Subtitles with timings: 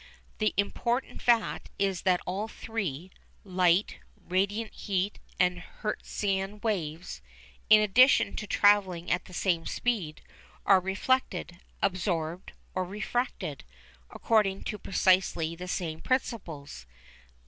[0.39, 3.11] The important fact is that all three
[3.43, 7.21] light, radiant heat and Hertzian waves
[7.69, 10.23] in addition to travelling at the same speed,
[10.65, 13.63] are reflected, absorbed or refracted,
[14.09, 16.87] according to precisely the same principles.